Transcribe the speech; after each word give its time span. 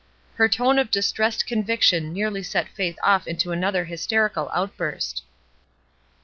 Her 0.33 0.49
tone 0.49 0.79
of 0.79 0.89
distressed 0.89 1.45
conviction 1.45 2.11
nearly 2.11 2.41
set 2.41 2.67
Faith 2.69 2.97
off 3.03 3.27
into 3.27 3.51
another 3.51 3.85
hysterical 3.85 4.49
outburst. 4.51 5.21